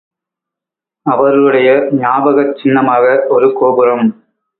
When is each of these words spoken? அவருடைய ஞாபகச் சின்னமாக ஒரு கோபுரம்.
அவருடைய 1.05 1.69
ஞாபகச் 1.91 2.57
சின்னமாக 2.61 3.25
ஒரு 3.29 3.53
கோபுரம். 3.53 4.05